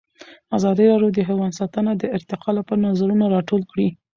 ازادي 0.57 0.83
راډیو 0.91 1.11
د 1.15 1.19
حیوان 1.29 1.51
ساتنه 1.59 1.91
د 1.97 2.03
ارتقا 2.17 2.49
لپاره 2.57 2.83
نظرونه 2.87 3.25
راټول 3.35 3.61
کړي. 3.71 3.87